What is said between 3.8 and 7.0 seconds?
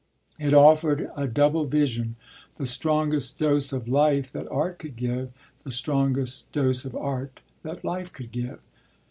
life that art could give, the strongest dose of